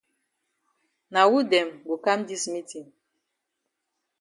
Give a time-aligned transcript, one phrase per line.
[1.11, 2.85] Na wu dem go kam dis meetin?